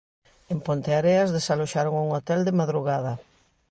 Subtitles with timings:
[0.53, 3.13] En Ponteareas desaloxaron un hotel de madrugada.